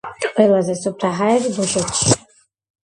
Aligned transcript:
ყველაზე 0.37 0.77
სუფთა 0.79 1.11
ჰაერი 1.21 1.55
დუშეთშია. 1.61 2.19